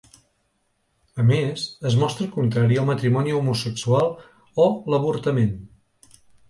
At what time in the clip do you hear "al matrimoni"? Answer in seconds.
2.85-3.37